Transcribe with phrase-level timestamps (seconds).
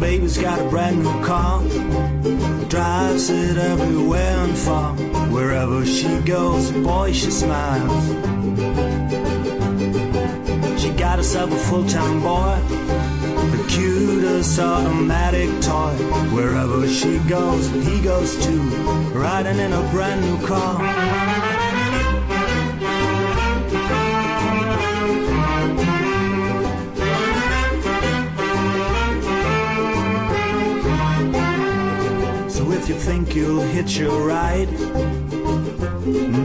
[0.00, 1.60] Baby's got a brand new car,
[2.68, 4.94] drives it everywhere and far.
[5.32, 8.39] Wherever she goes, boy, she smiles.
[11.40, 12.60] Herself a full-time boy,
[13.50, 15.94] the cutest automatic toy.
[16.36, 18.60] Wherever she goes, he goes too,
[19.14, 20.76] riding in a brand new car.
[32.50, 34.68] So if you think you'll hit your ride,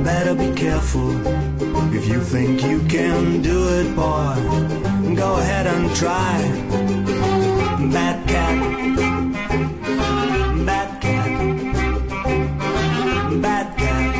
[0.05, 1.12] better be careful.
[1.93, 6.41] If you think you can do it, boy, go ahead and try.
[7.91, 8.57] Bad cat.
[10.65, 11.29] Bad cat.
[13.41, 14.15] Bad cat.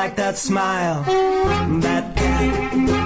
[0.00, 1.04] Like that smile.
[1.82, 2.99] Bad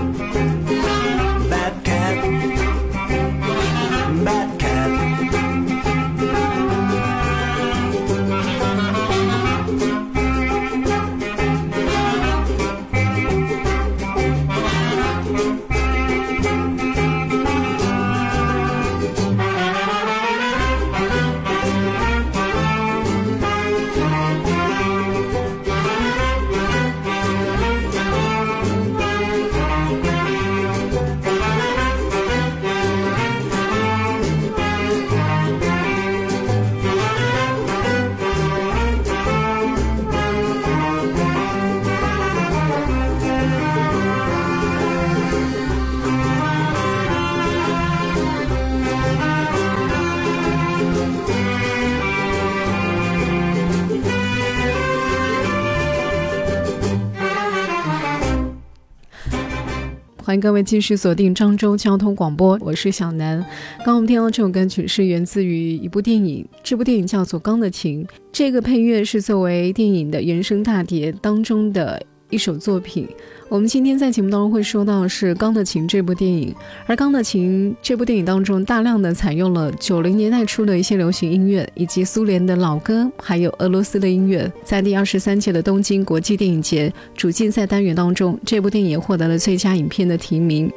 [60.45, 63.41] 各位继续锁定漳州交通广播，我是小南。
[63.79, 73.09] 刚刚我们听到这首歌曲是源自于一部电影，这部电影叫做《钢的琴》，这个配乐是作为电影的原声大碟当中的一首作品。
[73.49, 76.53] 我们今天在节目当中会说到是《钢的琴》这部电影，
[76.87, 84.53] 而《钢的琴》这部电影当中大量的采用了九零年代初的一些流行音乐，以及苏联的老歌，还有俄罗斯的音乐。
[84.65, 90.69] 在第二十三届的东京国际电影节主竞赛单元当中，这部电影也获得了最佳影片的提名。《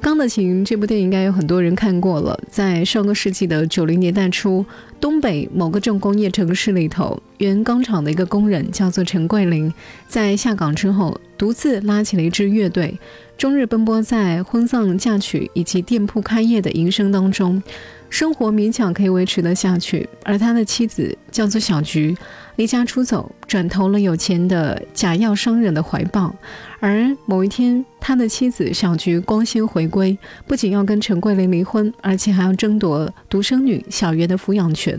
[0.00, 2.38] 钢的琴》这部电影应该有很多人看过了。
[2.50, 4.64] 在上个世纪的九零年代初，
[5.00, 9.72] 东北某个重工业城市里头，原钢厂的一个工人叫做陈桂林，
[10.06, 12.98] 在下岗之后，独自拉起了一支乐队，
[13.36, 17.60] 终日奔波在婚丧嫁娶以及店铺开业的营生当中，
[18.08, 20.08] 生活勉强可以维持得下去。
[20.22, 22.16] 而他的妻子叫做小菊，
[22.56, 26.34] 离家出走，转投了有钱的假药商人的怀抱。
[26.80, 34.98] 而某一天，他的妻子小菊光鲜回归，不仅要跟陈桂林离婚，而且还要争夺独生女小月的抚养权。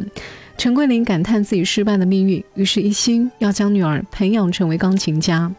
[0.58, 5.52] 陈桂林感叹自己失败的命运，于是一心要将女儿培养成为钢琴家。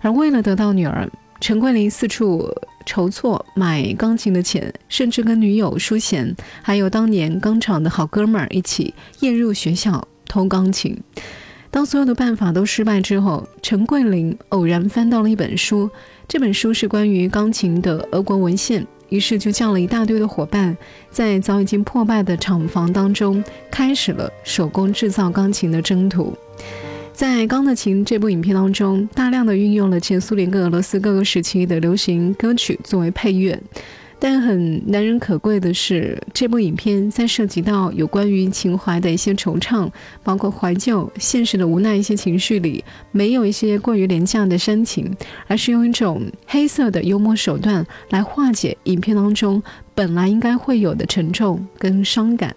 [0.00, 1.08] 而为了得到女儿，
[1.40, 2.48] 陈桂林四处
[2.86, 10.96] 筹措买钢琴的钱，甚至跟女友淑贤，还有当年钢厂的好哥们儿一起夜入学校偷钢琴。
[11.74, 15.90] 当所有的办法都失败之后，陈桂林偶然翻到了一本书，
[16.28, 20.76] 这本书是关于钢琴的俄国文献，于是就叫了一大堆的伙伴，
[21.10, 23.42] 在早已经破败的厂房当中，
[23.72, 26.32] 开始了手工制造钢琴的征途。
[27.12, 33.60] 在《钢的琴》这部影片当中，大量的运用了前苏联跟俄罗斯各个时期的流行歌曲作为配乐。
[34.18, 39.90] 但很难人可贵的是，这部影片在涉及到有关于情怀的一些惆怅，
[40.22, 45.14] 包括怀旧、现实的无奈一些情绪里，没有一些过于廉价的煽情，
[45.46, 49.62] 而是用一种黑色的幽默手段来化解影片当中
[49.94, 52.54] 本来应该会有的沉重跟伤感。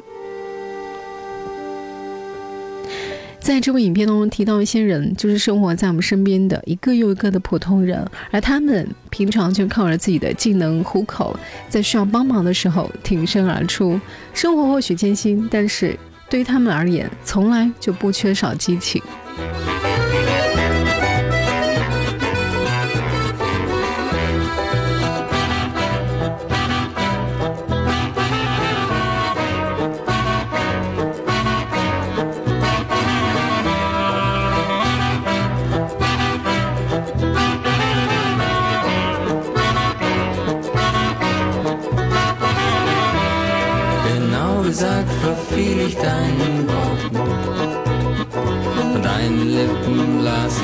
[3.39, 11.37] 在这部影片当中提到一些人，就是生活在我们身边的一个又一个的普通人，而他们平常就靠着自己的技能糊口，
[11.69, 13.99] 在需要帮忙的时候挺身而出。
[14.33, 15.97] 生活或许艰辛，但是
[16.29, 19.01] 对于他们而言，从来就不缺少激情。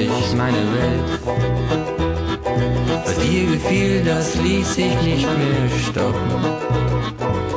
[0.03, 1.19] Ich meine Welt.
[3.03, 6.31] Was dir gefiel, das ließ sich nicht mehr stoppen.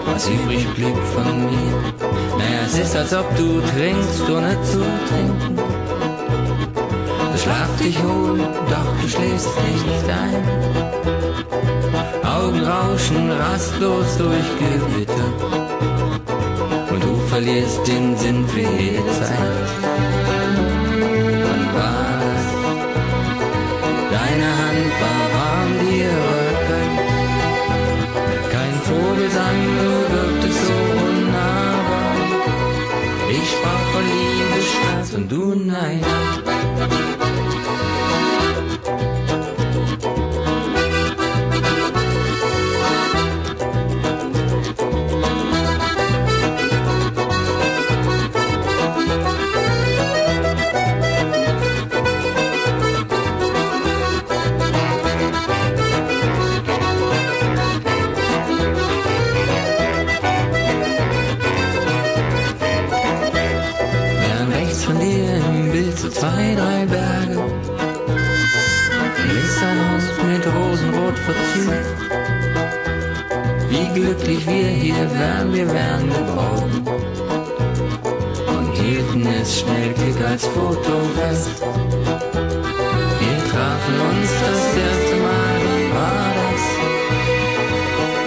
[0.06, 1.72] Was übrig blieb von mir,
[2.38, 5.56] naja, es ist, als ob du trinkst, ohne zu trinken.
[7.32, 10.44] Du Schlaf dich holen, doch du schläfst nicht ein.
[12.24, 15.56] Augen rauschen rastlos durch Gewitter
[17.36, 20.15] verlierst den Sinn für jede Zeit.
[35.28, 36.25] Do dunay
[71.28, 71.96] und nein.
[73.96, 76.86] glücklich wir hier wären, wir wären geworden.
[78.54, 81.62] Und hielten es schnell klick als Foto fest.
[83.20, 86.62] Wir trafen uns das erste Mal, wann war das?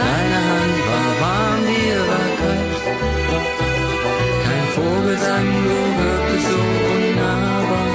[0.02, 2.78] Deine Hand war warm, dir war kalt.
[4.46, 6.62] Kein Vogel sang, du wirkte so
[6.96, 7.90] unnahbar.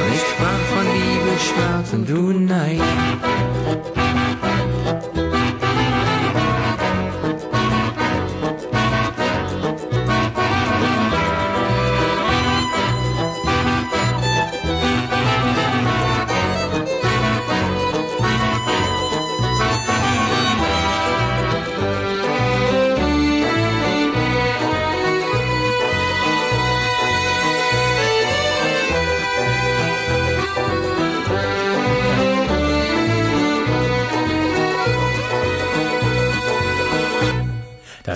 [0.00, 3.55] Und ich sprach von Liebe, Schmerz und du Nein.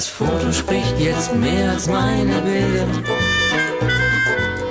[0.00, 2.86] Das Foto spricht jetzt mehr als meine Bilder.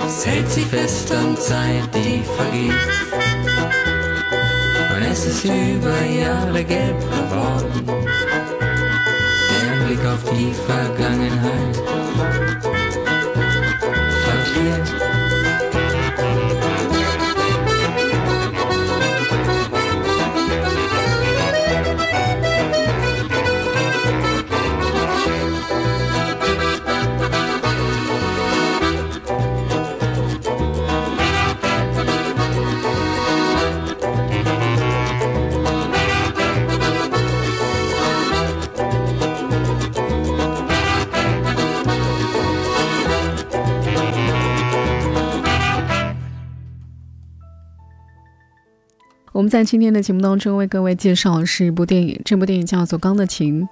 [0.07, 2.73] Es hält sich fest an Zeit, die vergeht.
[4.95, 7.85] Und es ist über Jahre gelb geworden.
[9.51, 11.75] Der Blick auf die Vergangenheit
[14.25, 14.98] verkehrt.
[49.49, 53.63] 在今天的节目当中为各位介绍的是一部电影，这部电影叫做《钢的琴》。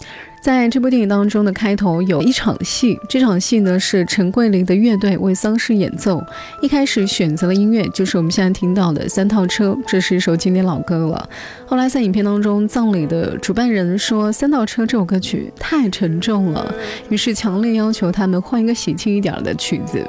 [0.47, 6.23] 在这部电影当中的开头有一场戏，这场戏呢是陈桂林的乐队为丧事演奏。
[6.61, 11.29] 一开始选择的音乐就是我们现在听到的《三套车》，这是一首经典老歌了。
[11.65, 16.73] 后来在影片当中，葬礼的主办人说《三套车》这首歌曲太沉重了，
[17.09, 20.01] 于是强烈要求他们换一个喜庆一点的曲子。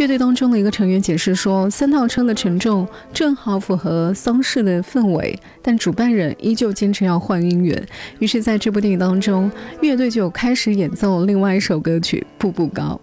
[0.00, 7.80] 乐队当中的一个成员解释说，《三套车》的沉重正好符合丧事的氛围，但主办人依旧坚持要换音乐。
[8.18, 9.48] 于是，在这部电影当中。
[9.80, 13.00] 乐队就开始演奏另外一首歌曲《步步高》。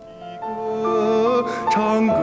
[1.72, 2.14] 唱歌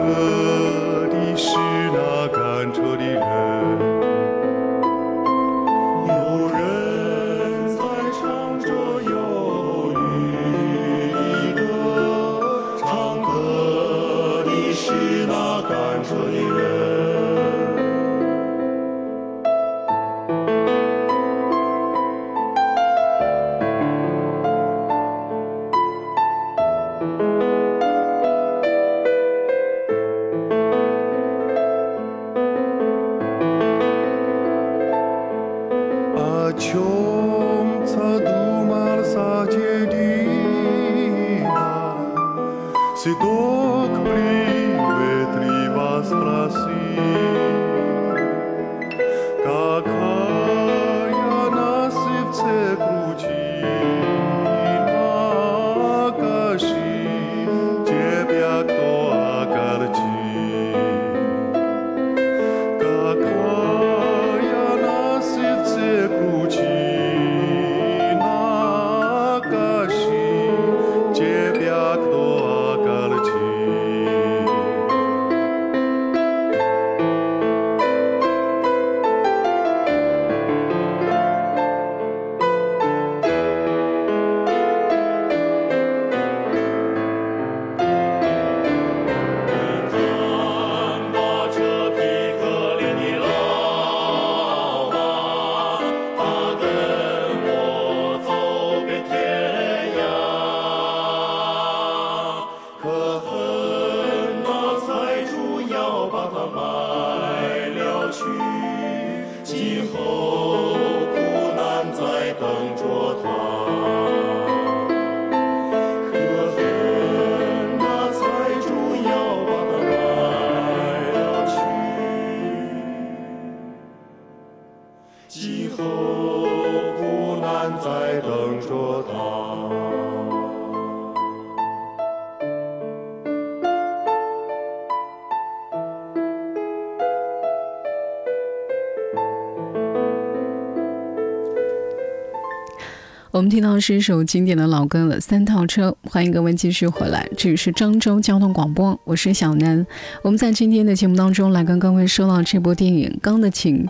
[143.32, 145.96] 我们听到是一首经典的老歌了，《三套车》。
[146.10, 149.86] 欢迎各位继续回来，这里是漳州交通广播，我是小南。
[150.24, 153.86] 我们在今天的节目当中来跟各位说到这部电影《钢的琴》。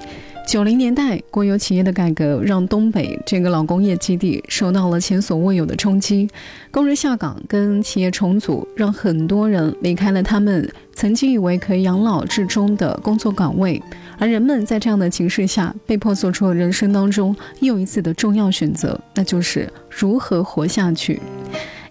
[0.46, 6.28] 九零年代，国有企业的改革让东北这个老工业基地受到了前所未有的冲击，
[6.72, 13.80] 工人下岗跟企业重组，让很多人离开了他们曾经以为可以养老至终的工作岗位。
[14.18, 21.20] 而人们在这样的情势下，被迫做出了人生当中又一次的重要选择，那就是如何活下去。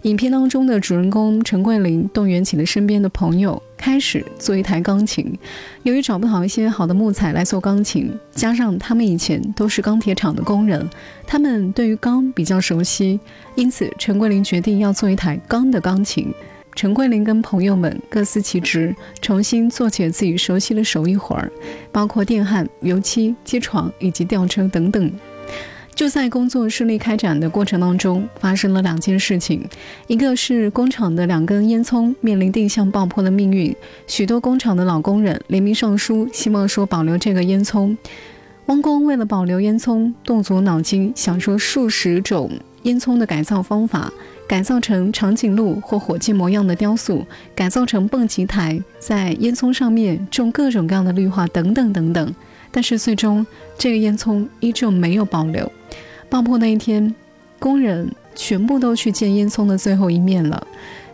[0.02, 5.34] 影片当中的主人公陈桂林动员起了身边的朋友，开始做一台钢琴。
[5.84, 10.86] 由于找不到一些好的木材来做钢琴，加上他们以前都是钢铁厂的工人，
[11.26, 13.18] 他们对于钢比较熟悉，
[13.54, 16.30] 因此陈桂林决定要做一台钢的钢琴。
[16.76, 21.50] 陈桂林跟朋友们各司其职，重新做起了自己熟悉的手艺活儿，
[21.90, 25.10] 包括电焊、油漆、机床以及吊车等等。
[25.94, 29.62] 就在工作顺利开展的过程当中，发生了两件事情：
[30.06, 33.74] 一个是工厂的两根烟囱面临定向爆破的命运，
[34.06, 37.96] 许多工厂的老工人联名上书，希望说保留这个烟囱。
[38.66, 42.50] 汪工为了保留烟囱，动足脑筋想出数十种
[42.84, 44.10] 烟囱的改造方法。
[44.48, 52.34] 改造成长颈鹿或火箭模样的雕塑，改造成蹦极台，在烟囱上面种各种各样的绿化，等等等等。
[52.72, 53.46] 但是最终，
[53.78, 55.70] 这个烟囱依旧没有保留。
[56.30, 57.12] 爆破那一天，
[57.58, 60.64] 工人全部都去见烟囱的最后一面了。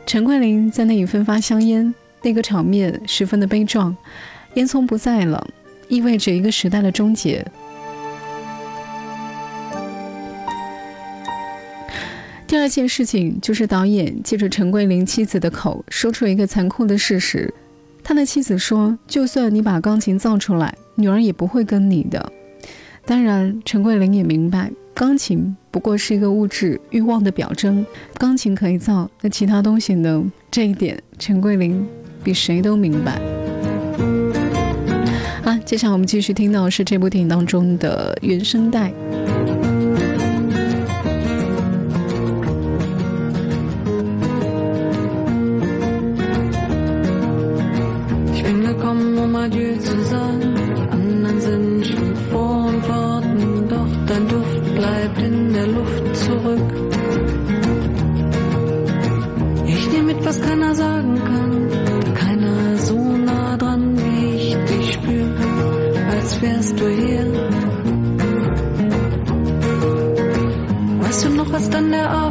[0.05, 1.93] 陈桂林在那里分发香烟，
[2.23, 3.97] 那个场面十分的悲壮。
[4.55, 5.45] 烟囱不在了，
[5.89, 7.45] 意味着一个时代的终结。
[12.47, 17.53] 第二件事情就是导演借着陈桂林妻子的口说出一个残酷的事实：
[18.05, 22.33] 他的妻子说，就算你把钢琴造出来，女儿也不会跟你的。
[23.05, 27.85] 当然，陈桂林也明白，钢琴不过是一个物质欲望的表征，
[28.17, 30.25] 钢琴可以造，那其他东西呢？
[30.51, 31.87] 这一点，陈桂林
[32.25, 33.21] 比谁都明白。
[35.45, 38.91] 啊，接下来我们继续听到是这部电影当中的原声带。
[71.87, 72.26] wonder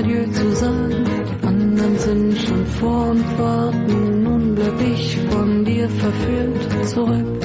[0.00, 1.04] Adieu zu sagen.
[1.04, 4.22] Die anderen sind schon vor und warten.
[4.22, 7.44] Nun bleib ich von dir verführt zurück.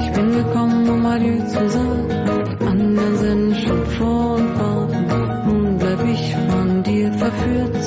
[0.00, 2.08] Ich bin gekommen, um Adieu zu sagen.
[2.08, 5.06] Die anderen sind schon vor und warten.
[5.48, 7.79] Nun bleib ich von dir verführt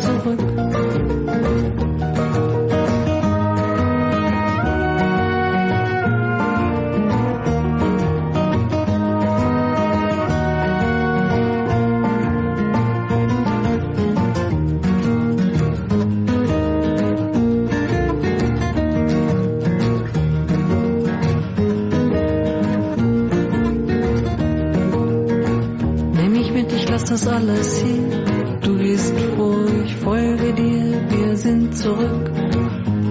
[27.33, 28.59] alles hier.
[28.61, 32.31] Du bist froh, ich folge dir, wir sind zurück,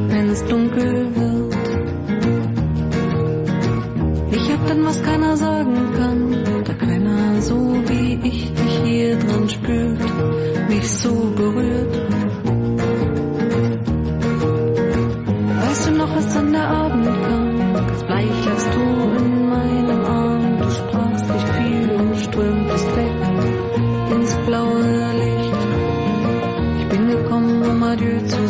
[0.08, 1.56] wenn es dunkel wird.
[4.30, 7.56] Ich hab dann, was keiner sagen kann, da keiner so
[7.88, 9.98] wie ich dich hier drin spürt,
[10.68, 11.94] mich so berührt.
[15.62, 18.80] Weißt du noch, als dann der Abend kam, ganz bleich lagst du
[19.24, 23.11] in meinem Arm, du sprachst nicht viel und strömtest weg.
[27.96, 28.41] but your.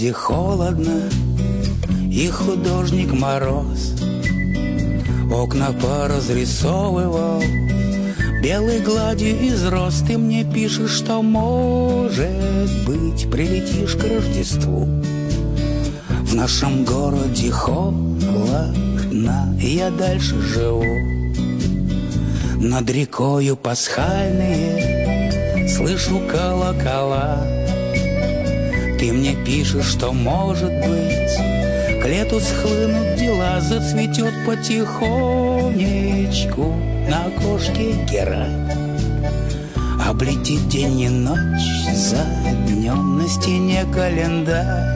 [0.00, 1.10] Городе холодно
[2.10, 3.92] И художник мороз.
[5.30, 7.42] Окна поразрисовывал
[8.42, 10.02] Белой гладью из роз.
[10.06, 14.88] Ты мне пишешь, что может быть Прилетишь к Рождеству.
[16.22, 18.74] В нашем городе холодно
[19.60, 20.82] Я дальше живу.
[22.58, 27.59] Над рекою пасхальные Слышу колокола
[29.00, 31.36] ты мне пишешь, что может быть.
[32.02, 36.74] К лету схлынут дела, зацветет потихонечку
[37.08, 38.70] На окошке герань.
[40.06, 42.26] Облетит день и ночь за
[42.66, 44.89] днем на стене календарь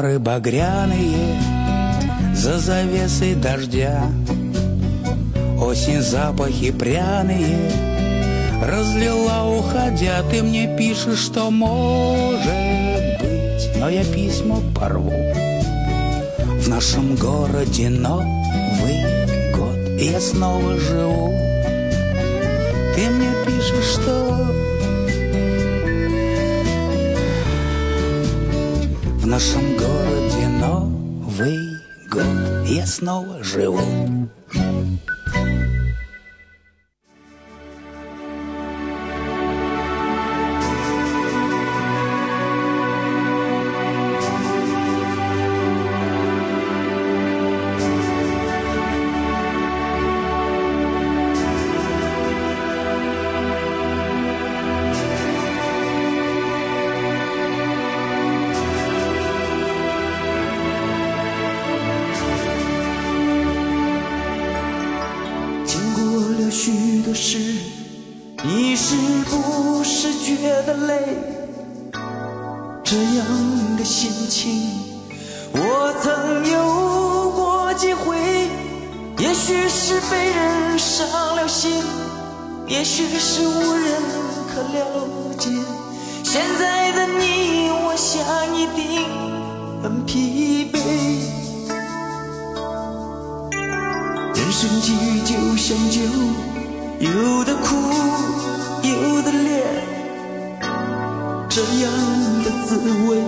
[0.00, 1.40] тротуары багряные
[2.34, 4.02] За завесой дождя.
[5.60, 7.70] Осень запахи пряные
[8.62, 10.22] Разлила, уходя.
[10.30, 15.12] Ты мне пишешь, что может быть Но я письма порву.
[16.60, 21.34] В нашем городе Новый год И я снова живу.
[22.94, 24.54] Ты мне пишешь, что
[29.30, 31.78] нашем городе Новый
[32.10, 32.66] год.
[32.66, 33.78] Я снова живу
[97.50, 97.74] 的苦，
[98.84, 99.64] 有的烈，
[101.48, 101.90] 这样
[102.44, 103.18] 的滋味，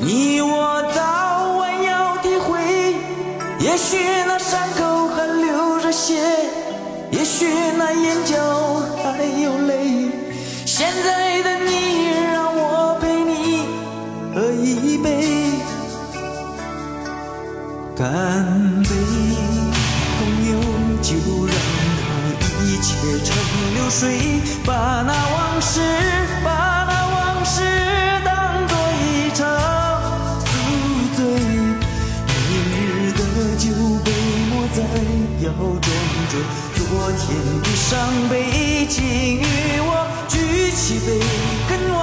[0.00, 2.58] 你我早晚要体会。
[3.60, 6.20] 也许那伤口还流着血，
[7.12, 7.46] 也许
[7.78, 8.34] 那眼角
[9.00, 10.10] 还有泪。
[10.66, 13.62] 现在的你，让我陪你
[14.34, 15.52] 喝一杯。
[17.94, 18.49] 干
[23.90, 25.80] 水，把那往事，
[26.44, 26.50] 把
[26.88, 27.60] 那往事
[28.24, 28.30] 当
[28.68, 28.72] 作
[29.02, 29.42] 一场
[30.46, 30.48] 宿
[31.16, 31.18] 醉。
[32.36, 32.48] 明
[32.78, 33.20] 日的
[33.58, 33.66] 酒
[34.04, 34.08] 杯
[34.48, 34.78] 莫再
[35.44, 35.84] 摇装
[36.30, 36.32] 着
[36.76, 36.80] 昨
[37.18, 37.26] 天
[37.62, 37.90] 的伤
[38.28, 38.32] 悲，
[38.88, 38.96] 请
[39.40, 39.42] 与
[39.80, 41.08] 我举起杯，
[41.68, 42.00] 跟往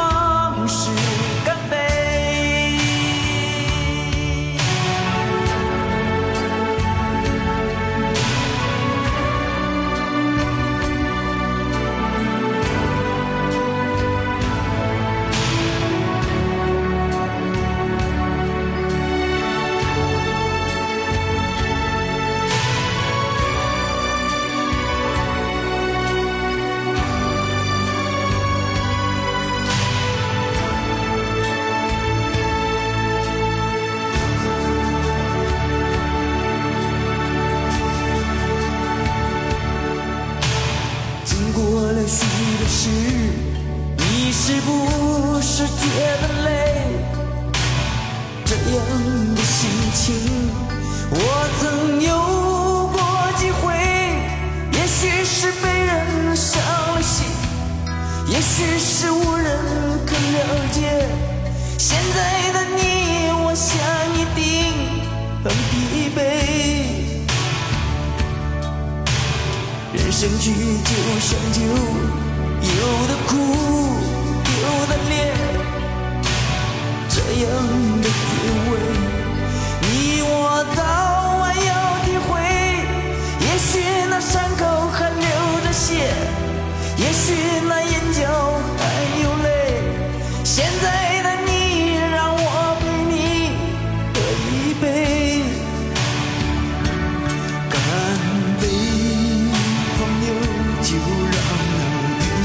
[100.97, 101.37] 就让
[101.71, 101.75] 那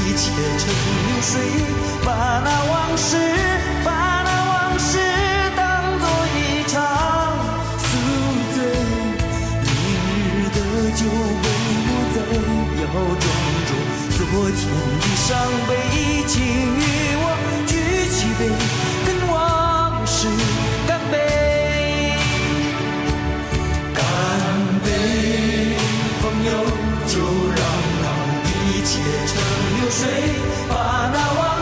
[0.05, 0.21] 一切
[0.59, 0.63] 成
[1.07, 1.31] 流水，
[2.05, 2.07] 把
[2.43, 3.17] 那往事，
[3.83, 3.89] 把
[4.23, 4.99] 那往事
[5.55, 5.61] 当
[5.99, 6.37] 作一
[6.67, 6.73] 场
[7.79, 7.87] 宿
[8.53, 8.55] 醉。
[9.63, 9.69] 明
[10.37, 10.57] 日的
[10.93, 11.01] 酒
[11.41, 11.45] 杯
[11.87, 12.17] 莫再
[12.81, 13.25] 要装
[13.67, 13.71] 着
[14.17, 14.61] 昨天
[15.01, 15.27] 的伤
[15.67, 15.69] 悲，
[16.27, 16.79] 请与
[17.17, 17.25] 我
[17.65, 17.71] 举
[18.11, 18.41] 起杯，
[29.83, 30.07] 流水，
[30.69, 31.52] 把那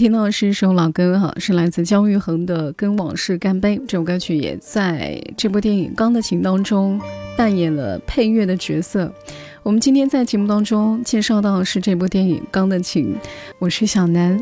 [0.00, 3.78] 听到的是一首老歌哈，是来自姜育恒的《跟往事干杯》。
[3.86, 6.98] 这首歌曲也在这部电影《钢的琴》当中
[7.36, 9.12] 扮演了配乐的角色。
[9.62, 13.14] 我们今天在节目当中介绍到的是这部电影《钢的琴》，
[13.58, 14.40] 我是小南。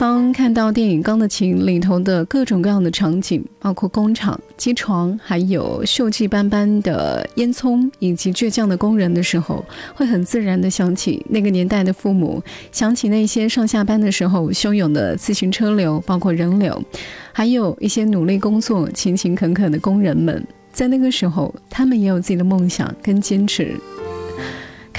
[0.00, 9.62] 当看到电影《钢的琴》里头的各种各样的场景，包括工厂、机床，还有锈迹斑斑的烟囱以及倔强的工人的时候，
[9.94, 16.82] 会很自然地想起那个年代的父母，想起那些上下班的时候汹涌的自行车流，包括人流，
[17.30, 20.42] 还有一些努力工作、勤勤恳恳的工人们。
[20.72, 23.76] 在那个时候，他们也有自己的梦想跟坚持。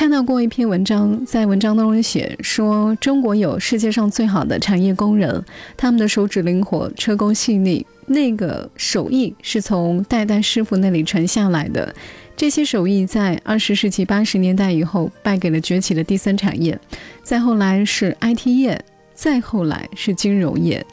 [0.01, 5.45] 看到过一篇文章，在文章当中写说，中国有世界上最好的产业工人，
[5.77, 11.93] 他们的手指灵活，车工细腻，那个手艺是从代代师傅那里传下来的。
[12.35, 16.75] 这些手艺在二十世纪八十年代以后败给了崛起的第三产业，
[17.21, 18.83] 再后来是 IT 业，
[19.13, 20.83] 再后来是金融业。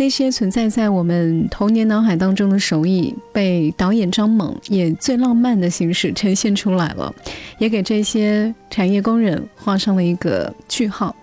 [0.00, 7.14] 那些存在在我们童年脑海当中的手艺，被导演张猛以最浪漫的形式呈现出来了，
[7.58, 11.14] 也给这些产业工人画上了一个句号。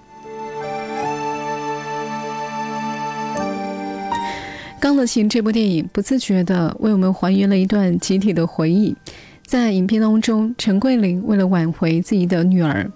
[4.80, 8.96] 《钢的琴》这部电影不自觉地为我们还原了一段集体的回忆。
[9.44, 12.88] 在影片当中，陈桂林为了挽回自己的女儿，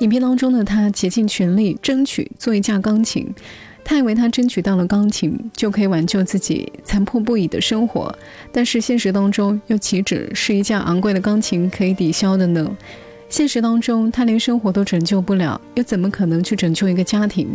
[0.00, 3.32] 影片当中的他竭尽全力争取做一架钢琴。
[3.84, 8.14] 他以为他争取到了钢琴就可以挽救自己残破不已的生活，
[8.52, 12.76] 但是现实当中又岂止是一架昂贵的钢琴可以抵消的呢？
[13.28, 17.48] 现实当中，他连生活都拯救不了，又怎么可能去拯救一个家庭？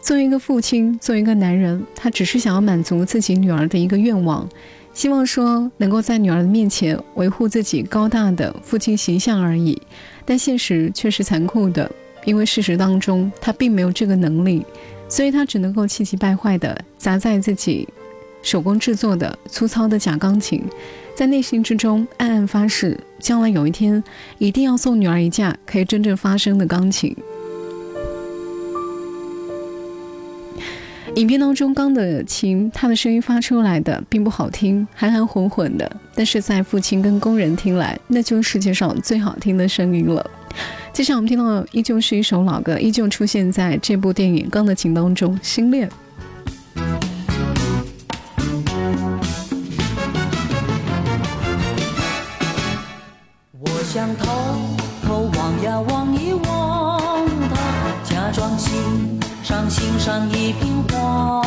[0.00, 4.48] 作为一个父亲，作为一个男人，他只是想要满足自己女儿的一个愿望，
[4.92, 9.80] 希望说能够在女儿的面前维护自己高大的父亲形象而已。
[10.24, 11.88] 但现实却是残酷的，
[12.24, 14.66] 因为事实当中他并没有这个能力。
[15.12, 17.86] 所以他只能够气急败坏地砸在自己
[18.40, 20.64] 手工制作的粗糙的假钢琴，
[21.14, 24.02] 在内心之中暗暗发誓，将来有一天
[24.38, 27.14] 一定要送女儿一架可以真正发声的钢琴。
[31.14, 40.30] 影片当中，钢的琴，它的声音发出来的并不好听，含含混混的，但是在父亲跟工人听来，那就是世界上最好听的声音了。
[40.90, 45.88] 接下来我们听到的依旧是一首老歌，依旧出现在这部电影《钢的琴》当中，《心恋》。
[53.60, 54.08] 我想
[59.72, 61.40] 赏欣赏一瓶花，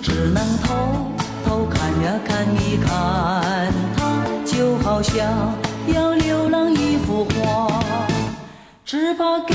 [0.00, 1.10] 只能偷
[1.44, 5.26] 偷看呀看一看他，就好像
[5.92, 7.82] 要浏览一幅画，
[8.84, 9.54] 只怕给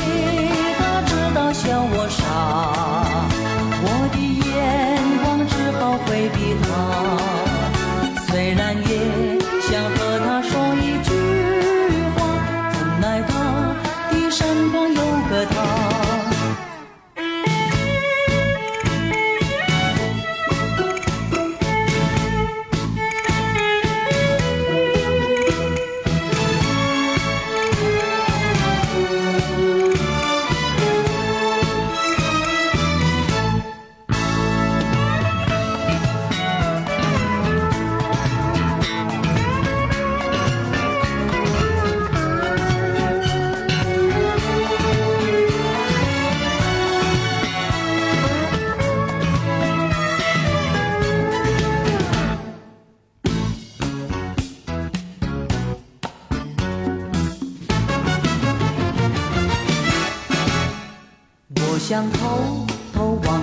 [0.78, 2.28] 他知道笑我傻，
[3.84, 6.68] 我的眼光只好回避他，
[8.28, 9.31] 虽然也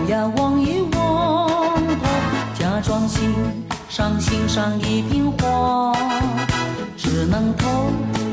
[0.09, 2.09] 呀望一望他
[2.59, 3.31] 假装欣
[3.90, 5.92] 赏欣赏一瓶花
[6.97, 7.68] 只能偷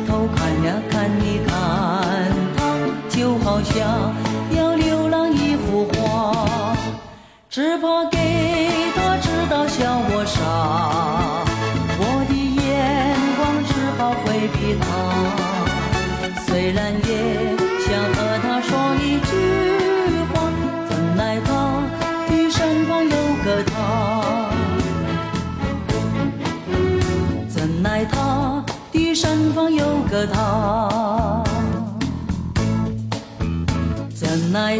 [0.08, 2.78] 偷看呀看一看他
[3.10, 4.14] 就好像
[4.52, 6.78] 要浏览一幅画
[7.50, 8.18] 只怕给
[8.96, 11.44] 他知道笑我傻
[12.00, 15.45] 我的眼光只好回避他。
[30.16, 31.44] 歌堂，
[34.16, 34.80] 怎奈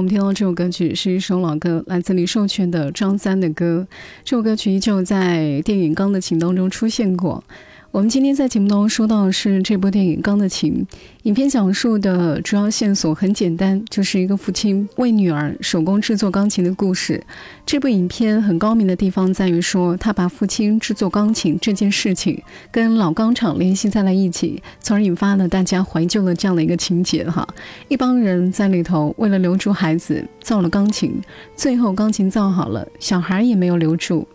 [0.00, 3.86] 我们听到这首歌曲是一首老歌，来自李寿全的《张三的歌》。
[4.24, 7.44] 这首歌曲依旧在电影《钢的琴》当中出现过。
[7.92, 10.86] 我们今天在节目当中说到的是这部电影《钢的琴》，
[11.24, 17.20] 影片讲述的主要线索很简单，就是一个父亲为女儿手工制作钢琴的故事。
[17.66, 27.28] 这部影片很高明的地方在于说，他把父亲制作钢琴这件事情跟老钢厂联系在了一起，从而引发了大家怀旧的这样的一个情节。
[27.28, 27.44] 哈，
[27.88, 31.20] 一帮人在里头为了留住孩子造了钢琴，
[31.56, 34.28] 最后钢琴造好了，小孩也没有留住。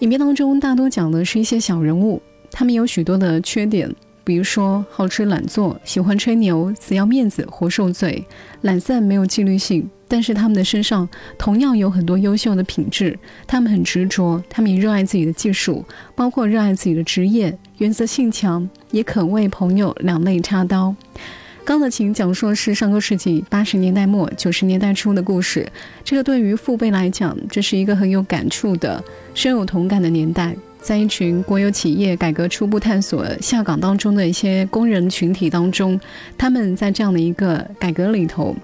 [0.00, 2.20] 影片当中大多讲的是一些小人物。
[2.52, 3.92] 他们有许多的缺点，
[4.22, 8.24] 比如说好吃懒做、喜欢吹牛、死要面子、活受罪、
[8.60, 9.88] 懒散、没有纪律性。
[10.06, 15.82] 但是他们的身上同样有很多优秀的品质，他们很执着，他们也热爱自己的技术，
[16.14, 20.94] 包括热爱自己的职业，原则性强，也肯为朋友两肋插刀。
[21.64, 25.66] 《钢的琴》讲述的是上个世纪八十年代末九十年代初的故事，
[26.04, 30.54] 这个对于父辈来讲，这是一个很有感触的、深有同感的年代。
[30.82, 35.98] 在一群国有企业改革初步探索下岗当中的一些工人群体当中，
[36.36, 38.54] 他们在这样的一个改革里头，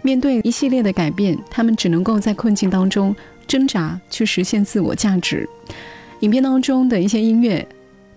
[0.00, 3.14] 面对一系列的改变，他们只能够在困境当中
[3.46, 5.46] 挣扎，去实现自我价值。
[6.20, 7.66] 影片当中的一些音乐，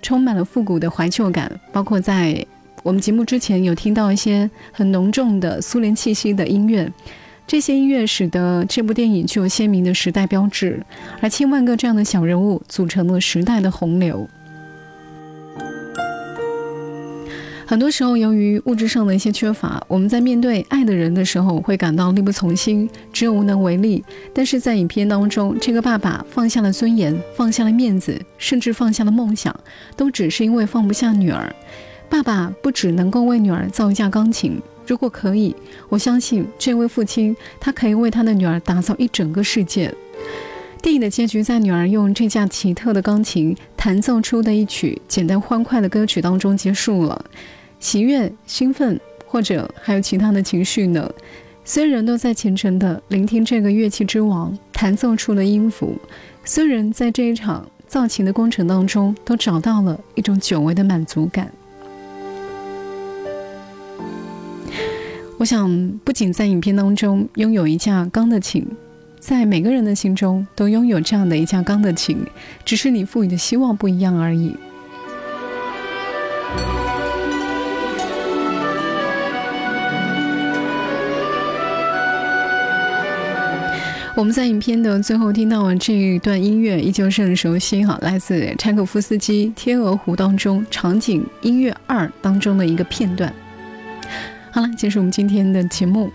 [0.02, 2.46] 充满了复古的怀旧感，包括在
[2.82, 6.90] 我们节目之前有听到一些很浓重的苏联气息的音乐。
[7.50, 10.86] 这些音乐使得这部电影具有鲜明的时代标志，
[11.20, 14.30] 而千万个这样的小人物组成了时代的洪流。
[17.66, 24.04] 很多时候，由于物质上的一些缺乏，我们在面对爱的人的时候会感到力不从心，只有无能为力。
[24.32, 29.60] 但是在影片当中，这个爸爸放下了尊严，放下了面子，甚至放下了梦想，
[29.98, 31.52] 都只是因为放不下女儿。
[32.08, 34.62] 爸爸不只能够为女儿造一架钢琴。
[34.90, 35.56] 如果可以，
[35.88, 39.94] 我相信这位父亲，他可以为他的女儿打造一整个世界。
[40.82, 47.24] 电影的结局在女儿用这架奇特的钢琴弹奏出的一曲简单欢快的歌曲当中结束了。
[47.80, 51.08] 喜悦、兴奋，或者还有其他的情绪呢？
[51.64, 55.96] 所有人都在虔诚地聆听这个乐器之王弹奏出的音符。
[56.44, 61.52] 所有人在这一场造琴的工程当中都找到了一种久违的满足感。
[65.40, 68.68] 我想，不仅在影片当中拥有一架钢的琴，
[69.22, 72.18] 在每个人的心中都拥有这样的一架钢的琴，
[72.66, 74.54] 只是你赋予的希望不一样而已。
[84.14, 93.34] 我们在影片的最后听到的这一段音乐，依旧是很熟悉哈，来自柴可夫斯基《天鹅湖》当中场景音乐二当中的一个片段。
[94.52, 96.12] 好了，结束我们今天的节目。